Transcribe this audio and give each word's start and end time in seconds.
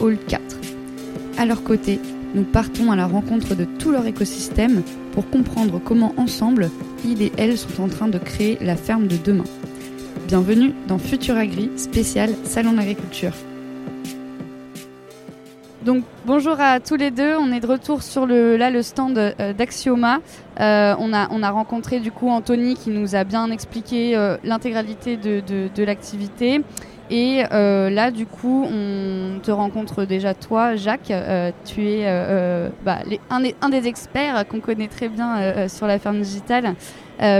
Hall 0.00 0.18
4. 0.28 0.42
À 1.38 1.46
leur 1.46 1.62
côté, 1.62 2.00
nous 2.34 2.44
partons 2.44 2.90
à 2.92 2.96
la 2.96 3.06
rencontre 3.06 3.54
de 3.54 3.64
tout 3.64 3.90
leur 3.90 4.06
écosystème 4.06 4.82
pour 5.12 5.28
comprendre 5.30 5.80
comment 5.82 6.14
ensemble, 6.16 6.70
ils 7.04 7.22
et 7.22 7.32
elles 7.36 7.56
sont 7.56 7.82
en 7.82 7.88
train 7.88 8.08
de 8.08 8.18
créer 8.18 8.58
la 8.60 8.76
ferme 8.76 9.06
de 9.06 9.16
demain. 9.16 9.44
Bienvenue 10.28 10.74
dans 10.88 10.98
Futur 10.98 11.36
Agri, 11.36 11.70
spécial 11.76 12.30
Salon 12.44 12.72
d'agriculture. 12.72 13.32
Donc 15.86 16.02
bonjour 16.24 16.60
à 16.60 16.80
tous 16.80 16.96
les 16.96 17.12
deux, 17.12 17.36
on 17.36 17.52
est 17.52 17.60
de 17.60 17.66
retour 17.68 18.02
sur 18.02 18.26
le, 18.26 18.58
stand 18.82 19.16
euh, 19.16 19.52
d'Axioma. 19.52 20.18
Euh, 20.58 20.96
on, 20.98 21.12
a, 21.12 21.28
on 21.30 21.44
a 21.44 21.50
rencontré 21.50 22.00
du 22.00 22.10
coup 22.10 22.28
Anthony 22.28 22.74
qui 22.74 22.90
nous 22.90 23.14
a 23.14 23.22
bien 23.22 23.52
expliqué 23.52 24.16
euh, 24.16 24.36
l'intégralité 24.42 25.16
de, 25.16 25.84
l'activité. 25.84 26.62
Et 27.08 27.44
là, 27.52 28.10
du 28.10 28.26
coup, 28.26 28.66
on 28.68 29.38
te 29.40 29.52
rencontre 29.52 30.04
déjà 30.06 30.34
toi, 30.34 30.74
Jacques. 30.74 31.12
Tu 31.64 31.88
es 31.88 32.70
bah, 32.84 32.98
les, 33.06 33.20
un, 33.30 33.38
des, 33.38 33.54
un, 33.60 33.68
des, 33.68 33.86
experts 33.86 34.44
qu'on 34.48 34.58
connaît 34.58 34.88
très 34.88 35.08
bien 35.08 35.68
sur 35.68 35.86
la 35.86 36.00
ferme 36.00 36.20
digitale 36.20 36.74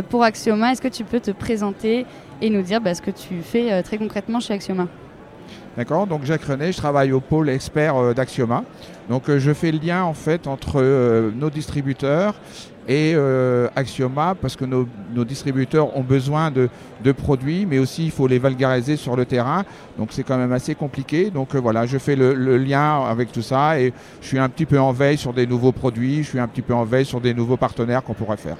pour 0.08 0.22
Axioma. 0.22 0.70
Est-ce 0.70 0.82
que 0.82 0.86
tu 0.86 1.02
peux 1.02 1.18
te 1.18 1.32
présenter 1.32 2.06
et 2.40 2.48
nous 2.48 2.62
dire 2.62 2.80
bah, 2.80 2.94
ce 2.94 3.02
que 3.02 3.10
tu 3.10 3.42
fais 3.42 3.82
très 3.82 3.98
concrètement 3.98 4.38
chez 4.38 4.54
Axioma? 4.54 4.86
D'accord, 5.76 6.06
donc 6.06 6.24
Jacques 6.24 6.44
René, 6.44 6.72
je 6.72 6.76
travaille 6.78 7.12
au 7.12 7.20
pôle 7.20 7.50
expert 7.50 8.14
d'Axioma. 8.14 8.64
Donc 9.10 9.24
je 9.36 9.52
fais 9.52 9.72
le 9.72 9.78
lien 9.78 10.04
en 10.04 10.14
fait 10.14 10.46
entre 10.46 10.82
nos 11.34 11.50
distributeurs 11.50 12.34
et 12.88 13.14
euh, 13.14 13.68
Axioma 13.74 14.34
parce 14.40 14.56
que 14.56 14.64
nos, 14.64 14.86
distributeurs 15.24 15.96
ont 15.96 16.02
besoin 16.02 16.50
de, 16.50 16.68
produits, 17.12 17.66
mais 17.66 17.78
aussi 17.78 18.06
il 18.06 18.10
faut 18.10 18.26
les 18.26 18.38
vulgariser 18.38 18.96
sur 18.96 19.16
le 19.16 19.24
terrain. 19.24 19.64
Donc 19.98 20.08
c'est 20.12 20.22
quand 20.22 20.36
même 20.36 20.52
assez 20.52 20.74
compliqué. 20.74 21.30
Donc 21.30 21.54
euh, 21.54 21.58
voilà, 21.58 21.86
je 21.86 21.98
fais 21.98 22.16
le, 22.16 22.56
lien 22.56 23.04
avec 23.04 23.32
tout 23.32 23.42
ça 23.42 23.80
et 23.80 23.92
je 24.20 24.26
suis 24.26 24.38
un 24.38 24.48
petit 24.48 24.66
peu 24.66 24.78
en 24.78 24.92
veille 24.92 25.18
sur 25.18 25.32
des 25.32 25.46
nouveaux 25.46 25.72
produits, 25.72 26.22
je 26.22 26.28
suis 26.30 26.40
un 26.40 26.48
petit 26.48 26.62
peu 26.62 26.74
en 26.74 26.84
veille 26.84 27.04
sur 27.04 27.20
des 27.20 27.34
nouveaux 27.34 27.56
partenaires 27.56 28.02
qu'on 28.02 28.14
pourrait 28.14 28.36
faire. 28.36 28.56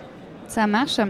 Ça 0.49 0.67
marche. 0.67 1.01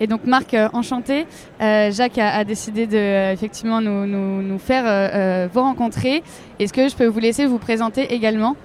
Et 0.00 0.06
donc 0.06 0.24
Marc, 0.24 0.54
euh, 0.54 0.68
enchanté. 0.72 1.26
Euh, 1.60 1.90
Jacques 1.90 2.18
a, 2.18 2.44
décidé 2.44 2.86
de 2.86 2.96
euh, 2.96 3.32
effectivement 3.32 3.80
nous, 3.80 4.06
nous, 4.06 4.58
faire 4.58 5.48
vous 5.52 5.60
rencontrer. 5.60 6.22
Est-ce 6.58 6.72
que 6.72 6.88
je 6.88 6.94
peux 6.94 7.06
vous 7.06 7.18
laisser 7.18 7.46
vous 7.46 7.58
présenter 7.58 8.14
également? 8.14 8.56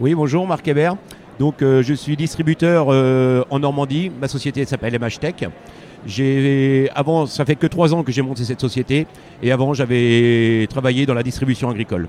Oui, 0.00 0.14
bonjour, 0.14 0.46
Marc 0.46 0.66
Hébert. 0.68 0.96
Donc 1.38 1.56
je 1.60 1.94
suis 1.94 2.16
distributeur 2.16 2.88
en 2.88 3.58
Normandie. 3.58 4.10
Ma 4.20 4.28
société 4.28 4.64
s'appelle 4.64 4.98
MHTech. 4.98 5.46
Avant, 6.94 7.26
ça 7.26 7.44
fait 7.44 7.56
que 7.56 7.66
trois 7.66 7.94
ans 7.94 8.02
que 8.02 8.12
j'ai 8.12 8.22
monté 8.22 8.44
cette 8.44 8.60
société 8.60 9.06
et 9.42 9.52
avant 9.52 9.74
j'avais 9.74 10.66
travaillé 10.68 11.06
dans 11.06 11.14
la 11.14 11.22
distribution 11.22 11.70
agricole. 11.70 12.08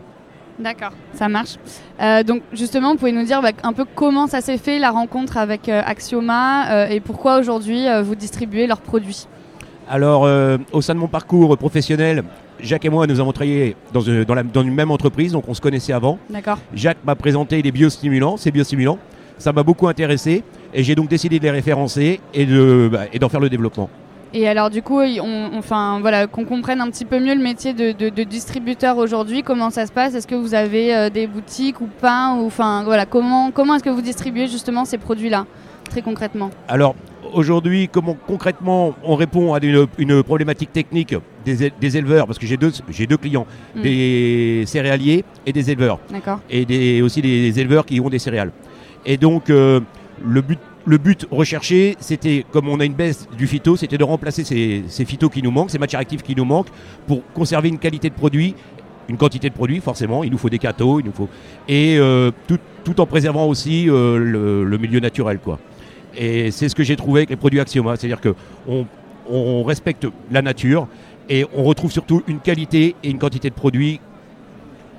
D'accord, 0.59 0.91
ça 1.13 1.29
marche. 1.29 1.55
Euh, 2.01 2.23
donc 2.23 2.41
justement, 2.51 2.91
vous 2.91 2.97
pouvez 2.97 3.13
nous 3.13 3.23
dire 3.23 3.41
bah, 3.41 3.51
un 3.63 3.73
peu 3.73 3.85
comment 3.95 4.27
ça 4.27 4.41
s'est 4.41 4.57
fait 4.57 4.77
la 4.77 4.91
rencontre 4.91 5.37
avec 5.37 5.69
euh, 5.69 5.81
Axioma 5.85 6.69
euh, 6.71 6.87
et 6.87 6.99
pourquoi 6.99 7.39
aujourd'hui 7.39 7.85
vous 8.03 8.15
distribuez 8.15 8.67
leurs 8.67 8.81
produits? 8.81 9.27
Alors, 9.89 10.29
au 10.71 10.81
sein 10.81 10.93
de 10.93 10.99
mon 10.99 11.07
parcours 11.07 11.57
professionnel, 11.57 12.23
Jacques 12.59 12.85
et 12.85 12.89
moi, 12.89 13.07
nous 13.07 13.19
avons 13.19 13.31
travaillé 13.31 13.75
dans 13.91 14.01
une, 14.01 14.23
dans, 14.23 14.35
la, 14.35 14.43
dans 14.43 14.61
une 14.61 14.73
même 14.73 14.91
entreprise, 14.91 15.31
donc 15.31 15.45
on 15.47 15.55
se 15.55 15.61
connaissait 15.61 15.93
avant. 15.93 16.19
D'accord. 16.29 16.59
Jacques 16.75 17.03
m'a 17.03 17.15
présenté 17.15 17.59
les 17.61 17.71
biostimulants, 17.71 18.37
ces 18.37 18.51
biostimulants. 18.51 18.99
Ça 19.39 19.51
m'a 19.51 19.63
beaucoup 19.63 19.87
intéressé 19.87 20.43
et 20.73 20.83
j'ai 20.83 20.93
donc 20.93 21.09
décidé 21.09 21.39
de 21.39 21.43
les 21.43 21.51
référencer 21.51 22.19
et 22.33 22.45
de 22.45 22.89
bah, 22.91 23.05
et 23.11 23.17
d'en 23.17 23.29
faire 23.29 23.39
le 23.39 23.49
développement. 23.49 23.89
Et 24.33 24.47
alors 24.47 24.69
du 24.69 24.81
coup, 24.81 24.99
on, 24.99 25.49
enfin 25.57 25.99
voilà, 26.01 26.27
qu'on 26.27 26.45
comprenne 26.45 26.81
un 26.81 26.89
petit 26.89 27.05
peu 27.05 27.19
mieux 27.19 27.33
le 27.33 27.41
métier 27.41 27.73
de, 27.73 27.91
de, 27.91 28.09
de 28.09 28.23
distributeur 28.23 28.97
aujourd'hui, 28.97 29.41
comment 29.41 29.69
ça 29.71 29.87
se 29.87 29.91
passe? 29.91 30.13
Est-ce 30.13 30.27
que 30.27 30.35
vous 30.35 30.53
avez 30.53 30.95
euh, 30.95 31.09
des 31.09 31.25
boutiques 31.25 31.81
ou 31.81 31.87
pas? 31.87 32.35
Ou 32.35 32.45
enfin 32.45 32.83
voilà, 32.83 33.05
comment 33.05 33.51
comment 33.51 33.75
est-ce 33.75 33.83
que 33.83 33.89
vous 33.89 34.01
distribuez 34.01 34.47
justement 34.47 34.85
ces 34.85 34.99
produits-là 34.99 35.45
très 35.89 36.03
concrètement? 36.03 36.51
Alors 36.67 36.95
aujourd'hui, 37.33 37.89
comment 37.91 38.15
concrètement 38.27 38.93
on 39.03 39.15
répond 39.15 39.53
à 39.53 39.59
une, 39.63 39.87
une 39.97 40.23
problématique 40.23 40.71
technique 40.71 41.15
des, 41.45 41.71
des, 41.71 41.97
éleveurs? 41.97 42.27
Parce 42.27 42.37
que 42.37 42.45
j'ai 42.45 42.57
deux, 42.57 42.71
j'ai 42.89 43.07
deux 43.07 43.17
clients, 43.17 43.47
mm. 43.75 43.81
des 43.81 44.63
céréaliers 44.67 45.23
et 45.45 45.53
des 45.53 45.71
éleveurs. 45.71 45.99
D'accord. 46.11 46.39
Et 46.49 46.65
des, 46.65 47.01
aussi 47.01 47.21
des 47.21 47.59
éleveurs 47.59 47.85
qui 47.85 47.99
ont 47.99 48.09
des 48.09 48.19
céréales. 48.19 48.51
Et 49.05 49.17
donc, 49.17 49.49
euh, 49.49 49.79
le, 50.23 50.41
but, 50.41 50.59
le 50.85 50.97
but 50.97 51.27
recherché, 51.31 51.95
c'était, 51.99 52.45
comme 52.51 52.67
on 52.67 52.79
a 52.79 52.85
une 52.85 52.93
baisse 52.93 53.27
du 53.37 53.47
phyto, 53.47 53.75
c'était 53.75 53.97
de 53.97 54.03
remplacer 54.03 54.43
ces, 54.43 54.83
ces 54.87 55.05
phytos 55.05 55.29
qui 55.29 55.41
nous 55.41 55.51
manquent, 55.51 55.71
ces 55.71 55.77
matières 55.77 56.01
actives 56.01 56.21
qui 56.21 56.35
nous 56.35 56.45
manquent, 56.45 56.69
pour 57.07 57.21
conserver 57.33 57.69
une 57.69 57.79
qualité 57.79 58.09
de 58.09 58.15
produit, 58.15 58.55
une 59.07 59.17
quantité 59.17 59.49
de 59.49 59.53
produit, 59.53 59.81
forcément. 59.81 60.23
Il 60.23 60.31
nous 60.31 60.37
faut 60.37 60.49
des 60.49 60.59
cathos, 60.59 60.99
il 60.99 61.05
nous 61.05 61.11
faut. 61.11 61.29
Et 61.67 61.97
euh, 61.97 62.31
tout, 62.47 63.01
en 63.01 63.05
préservant 63.05 63.45
aussi 63.45 63.89
euh, 63.89 64.17
le, 64.17 64.63
le, 64.63 64.77
milieu 64.77 64.99
naturel, 64.99 65.39
quoi. 65.39 65.59
Et 66.17 66.49
c'est 66.51 66.69
ce 66.69 66.75
que 66.75 66.83
j'ai 66.83 66.95
trouvé 66.95 67.19
avec 67.19 67.29
les 67.29 67.35
produits 67.35 67.59
Axioma, 67.59 67.95
c'est-à-dire 67.95 68.19
qu'on 68.19 68.87
on 69.29 69.63
respecte 69.63 70.07
la 70.31 70.41
nature 70.41 70.87
et 71.29 71.45
on 71.55 71.63
retrouve 71.63 71.91
surtout 71.91 72.23
une 72.27 72.39
qualité 72.39 72.95
et 73.03 73.11
une 73.11 73.19
quantité 73.19 73.49
de 73.49 73.55
produits 73.55 74.01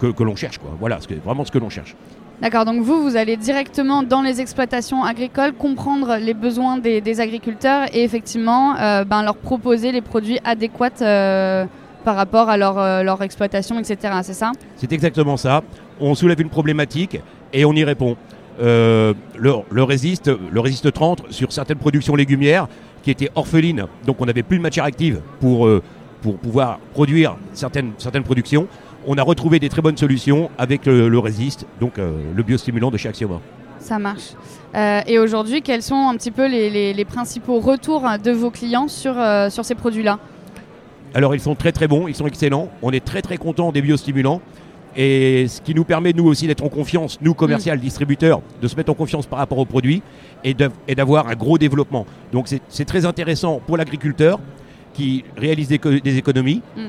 que, 0.01 0.07
que 0.09 0.23
l'on 0.23 0.37
cherche, 0.37 0.59
quoi. 0.59 0.71
Voilà, 0.81 0.99
c'est 1.01 1.23
vraiment 1.23 1.45
ce 1.45 1.51
que 1.51 1.59
l'on 1.59 1.71
cherche. 1.71 1.95
D'accord, 2.41 2.65
donc 2.65 2.81
vous, 2.81 3.03
vous 3.03 3.17
allez 3.17 3.37
directement 3.37 4.03
dans 4.03 4.23
les 4.23 4.41
exploitations 4.41 5.05
agricoles 5.05 5.53
comprendre 5.53 6.17
les 6.17 6.33
besoins 6.33 6.79
des, 6.79 7.03
des 7.03 7.21
agriculteurs 7.21 7.95
et 7.95 8.03
effectivement 8.03 8.77
euh, 8.77 9.05
ben, 9.05 9.23
leur 9.23 9.37
proposer 9.37 9.93
les 9.93 10.01
produits 10.01 10.39
adéquats 10.43 11.03
euh, 11.03 11.67
par 12.03 12.17
rapport 12.17 12.49
à 12.49 12.57
leur, 12.57 12.79
euh, 12.79 13.03
leur 13.03 13.21
exploitation, 13.23 13.79
etc. 13.79 14.15
C'est 14.23 14.33
ça? 14.33 14.53
C'est 14.77 14.91
exactement 14.91 15.37
ça. 15.37 15.63
On 16.01 16.15
soulève 16.15 16.41
une 16.41 16.49
problématique 16.49 17.21
et 17.53 17.67
on 17.67 17.73
y 17.75 17.85
répond. 17.85 18.17
Le, 18.59 19.15
le, 19.39 19.83
résiste, 19.83 20.31
le 20.53 20.61
résiste 20.61 20.93
30 20.93 21.31
sur 21.31 21.51
certaines 21.51 21.79
productions 21.79 22.15
légumières 22.15 22.69
qui 23.03 23.11
étaient 23.11 23.31
orphelines, 23.35 23.87
donc 24.05 24.21
on 24.21 24.27
n'avait 24.27 24.43
plus 24.43 24.59
de 24.59 24.63
matière 24.63 24.85
active 24.85 25.23
pour, 25.41 25.67
pour 26.21 26.37
pouvoir 26.37 26.79
produire 26.93 27.37
certaines, 27.55 27.93
certaines 27.97 28.23
productions 28.23 28.69
on 29.07 29.17
a 29.17 29.23
retrouvé 29.23 29.59
des 29.59 29.69
très 29.69 29.83
bonnes 29.83 29.97
solutions 29.97 30.51
avec 30.59 30.87
le, 30.87 31.09
le 31.09 31.19
Résiste, 31.19 31.67
donc 31.81 31.99
euh, 31.99 32.13
le 32.35 32.43
biostimulant 32.43 32.91
de 32.91 32.97
chez 32.97 33.09
Axioma. 33.09 33.41
Ça 33.79 33.99
marche. 33.99 34.35
Euh, 34.75 35.01
et 35.07 35.19
aujourd'hui, 35.19 35.63
quels 35.63 35.83
sont 35.83 36.09
un 36.09 36.15
petit 36.17 36.31
peu 36.31 36.47
les, 36.47 36.71
les, 36.71 36.93
les, 36.93 37.05
principaux 37.05 37.61
retours 37.61 38.07
de 38.23 38.31
vos 38.31 38.51
clients 38.51 38.89
sur, 38.89 39.19
euh, 39.19 39.49
sur 39.49 39.65
ces 39.65 39.75
produits-là? 39.75 40.19
Alors, 41.15 41.35
ils 41.35 41.41
sont 41.41 41.55
très 41.55 41.73
très 41.73 41.89
bons, 41.89 42.07
ils 42.07 42.15
sont 42.15 42.27
excellents. 42.27 42.69
On 42.83 42.93
est 42.93 43.05
très 43.05 43.23
très 43.23 43.37
contents 43.37 43.73
des 43.73 43.83
biostimulants. 43.83 44.41
Et 44.97 45.47
ce 45.49 45.61
qui 45.61 45.75
nous 45.75 45.85
permet, 45.85 46.13
nous 46.13 46.27
aussi, 46.27 46.47
d'être 46.47 46.65
en 46.65 46.69
confiance, 46.69 47.19
nous, 47.23 47.33
commercial, 47.33 47.79
mmh. 47.79 47.81
distributeurs, 47.81 48.43
de 48.61 48.69
se 48.69 48.77
mettre 48.77 48.91
en 48.91 48.95
confiance 48.95 49.27
par 49.27 49.39
rapport 49.39 49.59
aux 49.59 49.65
produits 49.65 50.03
et 50.45 50.55
d'avoir 50.95 51.29
un 51.29 51.35
gros 51.35 51.59
développement. 51.59 52.07
Donc, 52.33 52.49
c'est 52.69 52.85
très 52.85 53.07
intéressant 53.07 53.61
pour 53.67 53.77
l'agriculteur 53.77 54.41
qui 54.93 55.25
réalise 55.37 55.69
des, 55.69 55.79
des 55.79 56.19
économies. 56.19 56.63
Mmh 56.77 56.81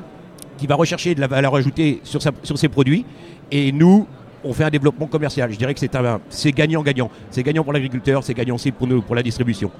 qui 0.61 0.67
va 0.67 0.75
rechercher 0.75 1.15
de 1.15 1.19
la 1.19 1.25
valeur 1.25 1.55
ajoutée 1.55 2.01
sur, 2.03 2.21
sa, 2.21 2.29
sur 2.43 2.55
ses 2.55 2.69
produits. 2.69 3.03
Et 3.49 3.71
nous, 3.71 4.05
on 4.43 4.53
fait 4.53 4.63
un 4.63 4.69
développement 4.69 5.07
commercial. 5.07 5.51
Je 5.51 5.57
dirais 5.57 5.73
que 5.73 5.79
c'est 6.29 6.51
gagnant-gagnant. 6.51 7.09
C'est 7.31 7.41
gagnant 7.41 7.63
pour 7.63 7.73
l'agriculteur, 7.73 8.23
c'est 8.23 8.35
gagnant 8.35 8.55
aussi 8.55 8.71
pour, 8.71 8.85
nous, 8.85 9.01
pour 9.01 9.15
la 9.15 9.23
distribution. 9.23 9.71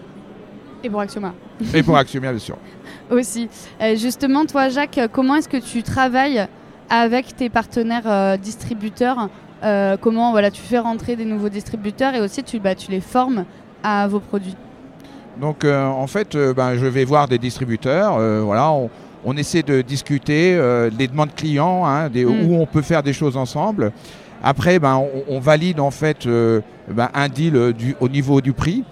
Et 0.83 0.89
pour 0.89 0.99
Axioma. 0.99 1.35
Et 1.71 1.83
pour 1.83 1.95
Axioma, 1.95 2.31
bien 2.31 2.39
sûr. 2.39 2.57
aussi. 3.11 3.47
Euh, 3.79 3.95
justement, 3.95 4.47
toi, 4.47 4.69
Jacques, 4.69 4.99
comment 5.11 5.35
est-ce 5.35 5.47
que 5.47 5.57
tu 5.57 5.83
travailles 5.83 6.47
avec 6.89 7.35
tes 7.35 7.49
partenaires 7.49 8.07
euh, 8.07 8.37
distributeurs? 8.37 9.29
Euh, 9.63 9.97
Comment 10.01 10.31
voilà, 10.31 10.49
tu 10.49 10.63
fais 10.63 10.79
rentrer 10.79 11.15
des 11.15 11.25
nouveaux 11.25 11.49
distributeurs 11.49 12.15
et 12.15 12.21
aussi 12.21 12.41
tu, 12.43 12.59
bah, 12.59 12.73
tu 12.73 12.89
les 12.89 13.01
formes 13.01 13.45
à 13.83 14.07
vos 14.07 14.19
produits? 14.19 14.55
Donc, 15.39 15.63
euh, 15.63 15.85
en 15.85 16.07
fait, 16.07 16.35
ben, 16.35 16.73
je 16.73 16.87
vais 16.87 17.05
voir 17.05 17.27
des 17.27 17.37
distributeurs. 17.37 18.13
voilà, 18.43 18.71
on, 18.71 18.89
on 19.23 19.37
essaie 19.37 19.63
de 19.63 19.81
discuter 19.81 20.55
euh, 20.55 20.89
des 20.89 21.07
demandes 21.07 21.33
clients, 21.35 21.85
hein, 21.85 22.09
des, 22.09 22.25
mm. 22.25 22.45
où 22.45 22.55
on 22.55 22.65
peut 22.65 22.81
faire 22.81 23.03
des 23.03 23.13
choses 23.13 23.37
ensemble. 23.37 23.91
Après, 24.43 24.79
ben, 24.79 24.95
on, 24.95 25.35
on 25.35 25.39
valide 25.39 25.79
en 25.79 25.91
fait 25.91 26.25
euh, 26.25 26.61
ben, 26.89 27.09
un 27.13 27.29
deal 27.29 27.73
du, 27.73 27.95
au 27.99 28.09
niveau 28.09 28.41
du 28.41 28.53
prix. 28.53 28.83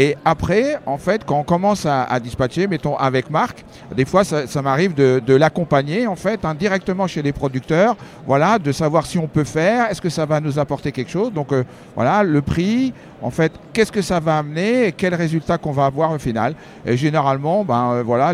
Et 0.00 0.16
après, 0.24 0.78
en 0.86 0.96
fait, 0.96 1.24
quand 1.24 1.40
on 1.40 1.42
commence 1.42 1.84
à, 1.84 2.20
dispatcher, 2.20 2.68
mettons 2.68 2.96
avec 2.96 3.30
Marc, 3.30 3.64
des 3.96 4.04
fois 4.04 4.22
ça, 4.22 4.62
m'arrive 4.62 4.94
de, 4.94 5.34
l'accompagner 5.34 6.06
en 6.06 6.14
fait 6.14 6.44
hein, 6.44 6.54
directement 6.54 7.08
chez 7.08 7.20
les 7.20 7.32
producteurs, 7.32 7.96
voilà, 8.24 8.60
de 8.60 8.70
savoir 8.70 9.06
si 9.06 9.18
on 9.18 9.26
peut 9.26 9.42
faire, 9.42 9.90
est-ce 9.90 10.00
que 10.00 10.08
ça 10.08 10.24
va 10.24 10.40
nous 10.40 10.60
apporter 10.60 10.92
quelque 10.92 11.10
chose. 11.10 11.32
Donc 11.32 11.52
euh, 11.52 11.64
voilà, 11.96 12.22
le 12.22 12.40
prix, 12.42 12.92
en 13.20 13.30
fait, 13.30 13.50
qu'est-ce 13.72 13.90
que 13.90 14.02
ça 14.02 14.20
va 14.20 14.38
amener 14.38 14.86
et 14.86 14.92
quel 14.92 15.16
résultat 15.16 15.58
qu'on 15.58 15.72
va 15.72 15.86
avoir 15.86 16.12
au 16.12 16.18
final. 16.18 16.54
Et 16.86 16.96
généralement, 16.96 17.64
ben 17.64 17.94
euh, 17.94 18.02
voilà, 18.04 18.32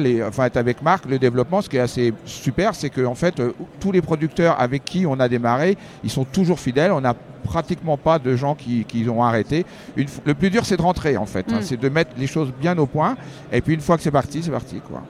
avec 0.54 0.82
Marc, 0.82 1.06
le 1.06 1.18
développement, 1.18 1.62
ce 1.62 1.70
qui 1.70 1.78
est 1.78 1.80
assez 1.80 2.12
super, 2.26 2.74
c'est 2.74 2.90
que 2.90 3.06
en 3.06 3.14
fait, 3.14 3.40
euh, 3.40 3.52
tous 3.80 3.90
les 3.90 4.02
producteurs 4.02 4.60
avec 4.60 4.84
qui 4.84 5.06
on 5.06 5.18
a 5.18 5.28
démarré, 5.30 5.78
ils 6.02 6.10
sont 6.10 6.24
toujours 6.24 6.60
fidèles. 6.60 6.92
On 6.92 7.00
n'a 7.00 7.14
pratiquement 7.44 7.96
pas 7.96 8.18
de 8.18 8.34
gens 8.34 8.54
qui, 8.54 8.84
qui 8.84 9.08
ont 9.08 9.22
arrêté. 9.22 9.64
Le 9.96 10.34
plus 10.34 10.50
dur, 10.50 10.64
c'est 10.64 10.76
de 10.76 10.82
rentrer 10.82 11.16
en 11.16 11.26
fait. 11.26 11.46
Mm. 11.58 11.62
c'est 11.62 11.76
de 11.80 11.88
mettre 11.88 12.10
les 12.16 12.26
choses 12.26 12.52
bien 12.60 12.76
au 12.78 12.86
point. 12.86 13.16
Et 13.52 13.60
puis 13.60 13.74
une 13.74 13.80
fois 13.80 13.96
que 13.96 14.02
c'est 14.02 14.10
parti, 14.10 14.42
c'est 14.42 14.50
parti 14.50 14.80
quoi. 14.80 15.02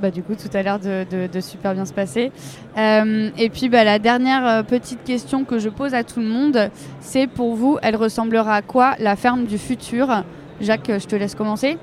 Bah, 0.00 0.10
du 0.10 0.22
coup, 0.22 0.34
tout 0.34 0.54
a 0.54 0.62
l'air 0.62 0.78
de, 0.78 1.06
de- 1.10 1.26
de 1.26 1.40
super 1.40 1.72
bien 1.72 1.86
se 1.86 1.92
passer. 1.94 2.30
Euh, 2.76 3.30
et 3.38 3.48
puis, 3.48 3.70
bah, 3.70 3.82
la 3.82 3.98
dernière 3.98 4.46
euh, 4.46 4.62
petite 4.62 5.02
question 5.04 5.44
que 5.44 5.58
je 5.58 5.70
pose 5.70 5.94
à 5.94 6.04
tout 6.04 6.20
le 6.20 6.26
monde, 6.26 6.70
c'est 7.00 7.26
pour 7.26 7.54
vous, 7.54 7.78
elle 7.82 7.96
ressemblera 7.96 8.56
à 8.56 8.60
quoi 8.60 8.94
la 8.98 9.16
ferme 9.16 9.46
du 9.46 9.56
futur? 9.56 10.22
Jacques, 10.60 10.90
je 10.98 11.06
te 11.06 11.16
laisse 11.16 11.34
commencer. 11.34 11.78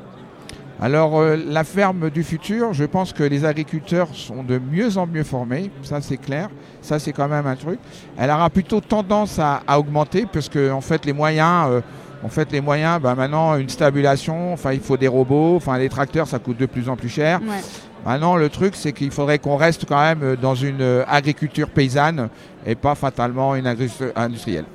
Alors 0.79 1.19
euh, 1.19 1.37
la 1.47 1.63
ferme 1.63 2.09
du 2.11 2.23
futur, 2.23 2.73
je 2.73 2.83
pense 2.83 3.13
que 3.13 3.23
les 3.23 3.45
agriculteurs 3.45 4.09
sont 4.13 4.43
de 4.43 4.59
mieux 4.59 4.97
en 4.97 5.07
mieux 5.07 5.23
formés, 5.23 5.71
ça 5.83 6.01
c'est 6.01 6.17
clair, 6.17 6.49
ça 6.81 6.99
c'est 6.99 7.13
quand 7.13 7.27
même 7.27 7.45
un 7.47 7.55
truc. 7.55 7.79
Elle 8.17 8.29
aura 8.31 8.49
plutôt 8.49 8.81
tendance 8.81 9.39
à, 9.39 9.61
à 9.67 9.79
augmenter 9.79 10.25
puisque 10.31 10.57
en 10.57 10.81
fait 10.81 11.05
les 11.05 11.13
moyens, 11.13 11.67
euh, 11.69 11.81
en 12.23 12.29
fait 12.29 12.51
les 12.51 12.61
moyens, 12.61 13.01
bah, 13.01 13.15
maintenant 13.15 13.57
une 13.57 13.69
stabulation, 13.69 14.53
enfin 14.53 14.73
il 14.73 14.79
faut 14.79 14.97
des 14.97 15.07
robots, 15.07 15.55
enfin 15.57 15.77
les 15.77 15.89
tracteurs 15.89 16.27
ça 16.27 16.39
coûte 16.39 16.57
de 16.57 16.65
plus 16.65 16.87
en 16.89 16.95
plus 16.95 17.09
cher. 17.09 17.39
Ouais. 17.41 17.61
Maintenant 18.05 18.35
le 18.37 18.49
truc 18.49 18.75
c'est 18.75 18.91
qu'il 18.93 19.11
faudrait 19.11 19.39
qu'on 19.39 19.55
reste 19.57 19.85
quand 19.87 20.01
même 20.01 20.35
dans 20.41 20.55
une 20.55 20.81
euh, 20.81 21.03
agriculture 21.07 21.69
paysanne 21.69 22.29
et 22.65 22.75
pas 22.75 22.95
fatalement 22.95 23.55
une 23.55 23.67
agriculture 23.67 24.11
industrielle. 24.15 24.65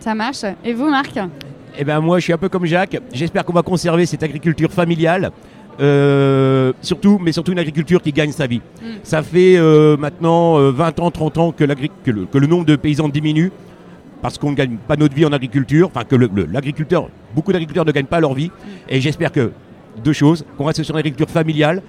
Ça 0.00 0.14
marche. 0.14 0.44
Et 0.64 0.72
vous, 0.74 0.88
Marc 0.88 1.18
Eh 1.78 1.82
ben 1.84 2.00
moi, 2.00 2.18
je 2.18 2.24
suis 2.24 2.32
un 2.32 2.38
peu 2.38 2.48
comme 2.50 2.66
Jacques. 2.66 2.98
J'espère 3.12 3.44
qu'on 3.44 3.54
va 3.54 3.62
conserver 3.62 4.04
cette 4.06 4.22
agriculture 4.22 4.70
familiale. 4.70 5.32
Euh, 5.80 6.72
surtout, 6.80 7.18
mais 7.20 7.32
surtout 7.32 7.52
une 7.52 7.58
agriculture 7.58 8.00
qui 8.00 8.12
gagne 8.12 8.32
sa 8.32 8.46
vie. 8.46 8.60
Mm. 8.80 8.86
Ça 9.02 9.22
fait 9.22 9.56
euh, 9.56 9.96
maintenant 9.96 10.58
euh, 10.58 10.70
20 10.70 11.00
ans, 11.00 11.10
30 11.10 11.38
ans 11.38 11.52
que, 11.52 11.64
l'agri- 11.64 11.90
que 12.04 12.10
le, 12.10 12.26
que 12.26 12.38
le 12.38 12.46
nombre 12.46 12.64
de 12.64 12.76
paysans 12.76 13.08
diminue 13.08 13.50
parce 14.26 14.38
qu'on 14.38 14.50
ne 14.50 14.56
gagne 14.56 14.76
pas 14.88 14.96
notre 14.96 15.14
vie 15.14 15.24
en 15.24 15.32
agriculture, 15.32 15.86
enfin 15.86 16.02
que 16.02 16.16
le- 16.16 16.28
le- 16.34 16.46
l'agriculteur, 16.46 17.08
beaucoup 17.32 17.52
d'agriculteurs 17.52 17.84
ne 17.84 17.92
gagnent 17.92 18.06
pas 18.06 18.18
leur 18.18 18.34
vie. 18.34 18.50
Et 18.88 19.00
j'espère 19.00 19.30
que 19.30 19.52
deux 20.02 20.12
choses, 20.12 20.44
qu'on 20.58 20.64
reste 20.64 20.82
sur 20.82 20.96
une 20.96 20.98
agriculture 20.98 21.30
familiale, 21.30 21.80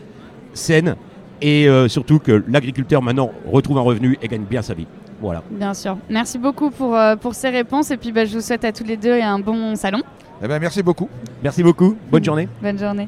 saine, 0.53 0.95
et 1.41 1.67
euh, 1.67 1.87
surtout 1.87 2.19
que 2.19 2.43
l'agriculteur 2.47 3.01
maintenant 3.01 3.31
retrouve 3.51 3.79
un 3.79 3.81
revenu 3.81 4.19
et 4.21 4.27
gagne 4.27 4.43
bien 4.43 4.61
sa 4.61 4.75
vie. 4.75 4.85
Voilà. 5.19 5.41
Bien 5.49 5.73
sûr. 5.73 5.97
Merci 6.11 6.37
beaucoup 6.37 6.69
pour, 6.69 6.95
euh, 6.95 7.15
pour 7.15 7.33
ces 7.33 7.49
réponses. 7.49 7.89
Et 7.89 7.97
puis, 7.97 8.11
bah, 8.11 8.23
je 8.25 8.35
vous 8.35 8.41
souhaite 8.41 8.65
à 8.65 8.71
tous 8.71 8.83
les 8.83 8.97
deux 8.97 9.19
un 9.19 9.39
bon 9.39 9.75
salon. 9.75 10.03
Eh 10.43 10.47
ben 10.47 10.59
merci 10.59 10.83
beaucoup. 10.83 11.09
Merci 11.41 11.63
beaucoup. 11.63 11.97
Bonne 12.11 12.23
journée. 12.23 12.47
Bonne 12.61 12.77
journée. 12.77 13.07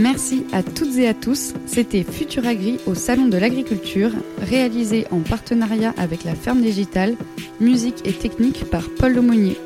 Merci 0.00 0.46
à 0.52 0.62
toutes 0.62 0.96
et 0.96 1.06
à 1.08 1.12
tous. 1.12 1.52
C'était 1.66 2.04
Futuragri 2.04 2.78
au 2.86 2.94
Salon 2.94 3.26
de 3.26 3.36
l'Agriculture, 3.36 4.10
réalisé 4.40 5.06
en 5.10 5.18
partenariat 5.18 5.92
avec 5.98 6.24
la 6.24 6.34
Ferme 6.34 6.62
Digitale, 6.62 7.16
musique 7.60 8.06
et 8.06 8.14
technique 8.14 8.64
par 8.70 8.88
Paul 8.88 9.12
Lemonnier. 9.12 9.58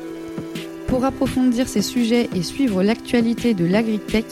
Pour 0.87 1.05
approfondir 1.05 1.69
ces 1.69 1.81
sujets 1.81 2.27
et 2.35 2.43
suivre 2.43 2.83
l'actualité 2.83 3.53
de 3.53 3.63
l'agritech, 3.63 4.25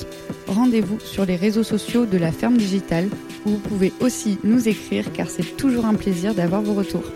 rendez-vous 0.48 1.00
sur 1.00 1.26
les 1.26 1.38
réseaux 1.38 1.64
sociaux 1.64 2.06
de 2.06 2.18
la 2.18 2.34
Ferme 2.34 2.58
Digitale, 2.58 3.08
où 3.46 3.52
vous 3.52 3.58
pouvez 3.60 3.94
aussi 4.02 4.40
nous 4.44 4.68
écrire 4.68 5.06
car 5.14 5.30
c'est 5.30 5.56
toujours 5.56 5.86
un 5.86 5.94
plaisir 5.94 6.34
d'avoir 6.34 6.62
vos 6.62 6.74
retours. 6.74 7.10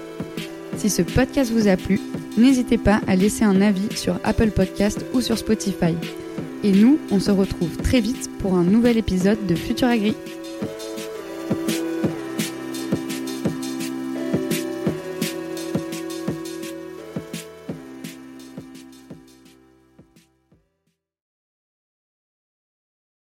Si 0.77 0.89
ce 0.89 1.01
podcast 1.01 1.51
vous 1.51 1.67
a 1.67 1.75
plu, 1.75 1.99
n'hésitez 2.37 2.77
pas 2.77 3.01
à 3.05 3.17
laisser 3.17 3.43
un 3.43 3.59
avis 3.59 3.97
sur 3.97 4.17
Apple 4.23 4.51
Podcast 4.51 5.05
ou 5.13 5.19
sur 5.19 5.37
Spotify. 5.37 5.93
Et 6.63 6.71
nous, 6.71 6.99
on 7.11 7.19
se 7.19 7.31
retrouve 7.31 7.77
très 7.77 8.01
vite 8.01 8.29
pour 8.39 8.55
un 8.55 8.63
nouvel 8.63 8.97
épisode 8.97 9.45
de 9.45 9.55
Futur 9.55 9.87
Agri. 9.87 10.15